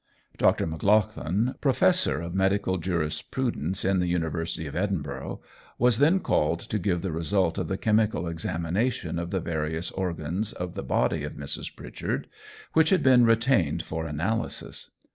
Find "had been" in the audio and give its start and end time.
12.89-13.25